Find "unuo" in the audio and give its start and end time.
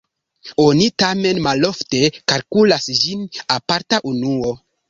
4.15-4.61